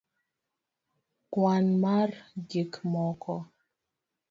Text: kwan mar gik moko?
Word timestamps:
kwan 1.31 1.65
mar 1.83 2.09
gik 2.49 2.73
moko? 2.91 3.35